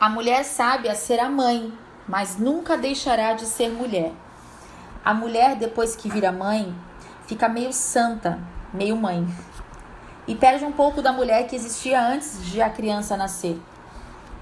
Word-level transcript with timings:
A 0.00 0.08
mulher 0.08 0.44
sábia 0.44 0.94
será 0.94 1.28
mãe, 1.28 1.72
mas 2.06 2.38
nunca 2.38 2.78
deixará 2.78 3.32
de 3.32 3.44
ser 3.44 3.68
mulher. 3.70 4.12
A 5.04 5.12
mulher, 5.12 5.56
depois 5.56 5.96
que 5.96 6.08
vira 6.08 6.30
mãe, 6.30 6.72
fica 7.26 7.48
meio 7.48 7.72
santa, 7.72 8.38
meio 8.72 8.96
mãe. 8.96 9.26
E 10.24 10.36
perde 10.36 10.64
um 10.64 10.70
pouco 10.70 11.02
da 11.02 11.10
mulher 11.10 11.48
que 11.48 11.56
existia 11.56 12.00
antes 12.00 12.46
de 12.46 12.62
a 12.62 12.70
criança 12.70 13.16
nascer. 13.16 13.60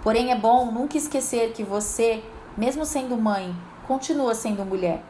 Porém, 0.02 0.30
é 0.30 0.36
bom 0.36 0.70
nunca 0.70 0.98
esquecer 0.98 1.54
que 1.54 1.64
você, 1.64 2.22
mesmo 2.54 2.84
sendo 2.84 3.16
mãe, 3.16 3.56
continua 3.86 4.34
sendo 4.34 4.62
mulher. 4.62 5.02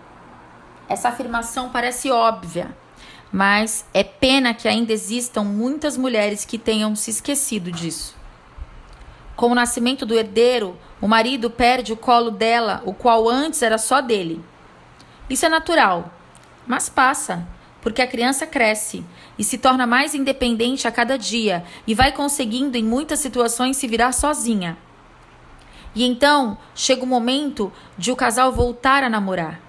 Essa 0.89 1.09
afirmação 1.09 1.71
parece 1.71 2.09
óbvia, 2.13 2.73
mas 3.33 3.85
é 3.93 4.05
pena 4.05 4.55
que 4.55 4.69
ainda 4.69 4.93
existam 4.93 5.43
muitas 5.43 5.97
mulheres 5.97 6.45
que 6.45 6.57
tenham 6.57 6.95
se 6.95 7.11
esquecido 7.11 7.73
disso. 7.73 8.15
Com 9.37 9.49
o 9.49 9.55
nascimento 9.55 10.07
do 10.07 10.15
herdeiro, 10.15 10.79
o 10.99 11.07
marido 11.07 11.51
perde 11.51 11.93
o 11.93 11.97
colo 11.97 12.31
dela, 12.31 12.83
o 12.87 12.95
qual 12.95 13.29
antes 13.29 13.61
era 13.61 13.77
só 13.77 14.01
dele. 14.01 14.43
Isso 15.29 15.45
é 15.45 15.49
natural, 15.51 16.11
mas 16.67 16.89
passa, 16.89 17.47
porque 17.83 18.01
a 18.01 18.07
criança 18.07 18.47
cresce 18.47 19.05
e 19.39 19.45
se 19.45 19.59
torna 19.59 19.87
mais 19.87 20.15
independente 20.15 20.89
a 20.89 20.91
cada 20.91 21.19
dia 21.19 21.65
e 21.87 21.95
vai 21.95 22.13
conseguindo, 22.13 22.79
em 22.79 22.83
muitas 22.83 23.21
situações, 23.21 23.77
se 23.77 23.87
virar 23.87 24.13
sozinha. 24.13 24.79
E 25.95 26.05
então 26.05 26.57
chega 26.75 27.05
o 27.05 27.07
momento 27.07 27.71
de 27.99 28.11
o 28.11 28.17
casal 28.17 28.51
voltar 28.53 29.05
a 29.05 29.11
namorar. 29.11 29.66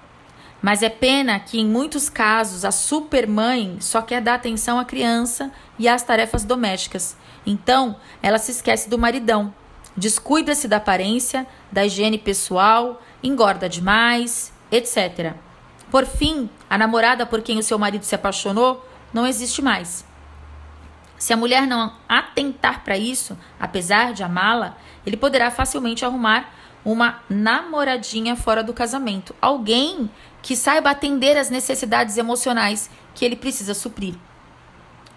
Mas 0.62 0.82
é 0.82 0.90
pena 0.90 1.40
que, 1.40 1.60
em 1.60 1.66
muitos 1.66 2.10
casos, 2.10 2.66
a 2.66 2.72
supermãe 2.72 3.78
só 3.80 4.02
quer 4.02 4.22
dar 4.22 4.36
atenção 4.36 4.80
à 4.80 4.86
criança 4.86 5.52
e 5.78 5.88
às 5.88 6.04
tarefas 6.04 6.44
domésticas. 6.44 7.16
Então, 7.46 7.96
ela 8.22 8.38
se 8.38 8.52
esquece 8.52 8.90
do 8.90 8.98
maridão, 8.98 9.54
descuida-se 9.96 10.68
da 10.68 10.78
aparência, 10.78 11.48
da 11.72 11.86
higiene 11.86 12.18
pessoal, 12.18 13.02
engorda 13.24 13.70
demais, 13.70 14.52
etc. 14.72 15.34
Por 15.90 16.06
fim, 16.06 16.50
a 16.70 16.78
namorada 16.78 17.26
por 17.26 17.42
quem 17.42 17.60
o 17.60 17.64
seu 17.64 17.78
marido 17.78 18.04
se 18.04 18.16
apaixonou 18.16 18.86
não 19.14 19.26
existe 19.26 19.62
mais. 19.62 20.06
Se 21.18 21.34
a 21.34 21.38
mulher 21.38 21.66
não 21.66 21.94
atentar 22.08 22.84
para 22.84 22.98
isso, 22.98 23.38
apesar 23.60 24.14
de 24.14 24.24
amá-la, 24.24 24.78
ele 25.06 25.18
poderá 25.18 25.50
facilmente 25.50 26.06
arrumar 26.06 26.54
uma 26.84 27.22
namoradinha 27.30 28.36
fora 28.36 28.64
do 28.64 28.74
casamento, 28.74 29.36
alguém 29.42 30.10
que 30.42 30.56
saiba 30.56 30.90
atender 30.90 31.38
às 31.38 31.50
necessidades 31.50 32.18
emocionais 32.18 32.90
que 33.14 33.26
ele 33.26 33.36
precisa 33.36 33.74
suprir. 33.74 34.16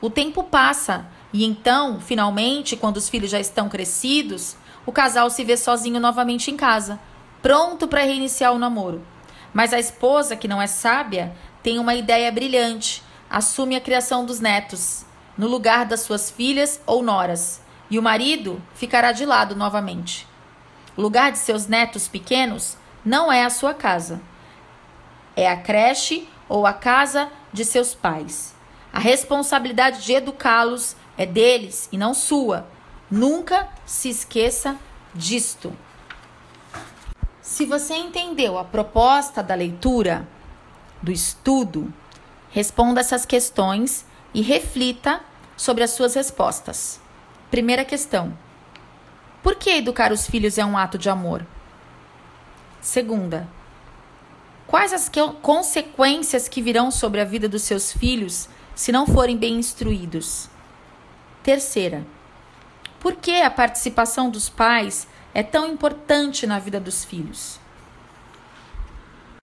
O 0.01 0.11
tempo 0.11 0.43
passa 0.43 1.07
e 1.33 1.45
então, 1.45 2.01
finalmente, 2.01 2.77
quando 2.77 2.97
os 2.97 3.09
filhos 3.09 3.31
já 3.31 3.39
estão 3.39 3.69
crescidos, 3.69 4.57
o 4.85 4.91
casal 4.91 5.31
se 5.31 5.45
vê 5.45 5.57
sozinho 5.57 6.01
novamente 6.01 6.51
em 6.51 6.57
casa, 6.57 6.99
pronto 7.41 7.87
para 7.87 8.03
reiniciar 8.03 8.53
o 8.53 8.59
namoro. 8.59 9.05
Mas 9.53 9.73
a 9.73 9.79
esposa, 9.79 10.37
que 10.37 10.49
não 10.49 10.61
é 10.61 10.67
sábia, 10.67 11.33
tem 11.63 11.79
uma 11.79 11.95
ideia 11.95 12.33
brilhante, 12.33 13.03
assume 13.29 13.77
a 13.77 13.81
criação 13.81 14.25
dos 14.25 14.41
netos, 14.41 15.05
no 15.37 15.47
lugar 15.47 15.87
das 15.87 16.01
suas 16.01 16.31
filhas 16.31 16.81
ou 16.87 17.03
noras, 17.03 17.63
e 17.91 17.99
o 17.99 18.03
marido 18.03 18.61
ficará 18.75 19.13
de 19.13 19.25
lado 19.25 19.55
novamente. 19.55 20.27
O 21.01 21.03
lugar 21.03 21.33
de 21.33 21.39
seus 21.39 21.67
netos 21.67 22.07
pequenos 22.07 22.77
não 23.03 23.33
é 23.33 23.43
a 23.43 23.49
sua 23.49 23.73
casa. 23.73 24.21
É 25.35 25.49
a 25.49 25.57
creche 25.57 26.29
ou 26.47 26.67
a 26.67 26.75
casa 26.75 27.33
de 27.51 27.65
seus 27.65 27.95
pais. 27.95 28.55
A 28.93 28.99
responsabilidade 28.99 30.05
de 30.05 30.13
educá-los 30.13 30.95
é 31.17 31.25
deles 31.25 31.89
e 31.91 31.97
não 31.97 32.13
sua. 32.13 32.67
Nunca 33.11 33.67
se 33.87 34.11
esqueça 34.11 34.77
disto. 35.15 35.73
Se 37.41 37.65
você 37.65 37.95
entendeu 37.95 38.59
a 38.59 38.65
proposta 38.65 39.43
da 39.43 39.55
leitura, 39.55 40.29
do 41.01 41.11
estudo, 41.11 41.91
responda 42.51 43.01
essas 43.01 43.25
questões 43.25 44.05
e 44.35 44.43
reflita 44.43 45.23
sobre 45.57 45.83
as 45.83 45.93
suas 45.93 46.13
respostas. 46.13 47.01
Primeira 47.51 47.87
questão: 47.87 48.37
por 49.43 49.55
que 49.57 49.71
educar 49.71 50.13
os 50.13 50.27
filhos 50.27 50.59
é 50.59 50.65
um 50.65 50.77
ato 50.77 50.97
de 50.97 51.09
amor? 51.09 51.47
Segunda, 52.81 53.47
quais 54.67 54.93
as 54.93 55.09
que, 55.09 55.21
consequências 55.43 56.49
que 56.49 56.63
virão 56.63 56.91
sobre 56.91 57.21
a 57.21 57.25
vida 57.25 57.49
dos 57.49 57.63
seus 57.63 57.93
filhos 57.93 58.49
se 58.75 58.91
não 58.91 59.07
forem 59.07 59.37
bem 59.37 59.57
instruídos? 59.57 60.49
Terceira, 61.43 62.07
por 62.99 63.17
que 63.17 63.43
a 63.43 63.51
participação 63.51 64.31
dos 64.31 64.49
pais 64.49 65.07
é 65.35 65.43
tão 65.43 65.69
importante 65.69 66.47
na 66.47 66.59
vida 66.59 66.81
dos 66.81 67.05
filhos? 67.05 67.60